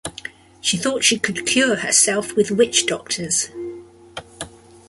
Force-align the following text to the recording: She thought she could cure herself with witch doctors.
She 0.61 0.77
thought 0.77 1.03
she 1.03 1.19
could 1.19 1.45
cure 1.45 1.75
herself 1.75 2.35
with 2.35 2.49
witch 2.49 2.87
doctors. 2.87 3.51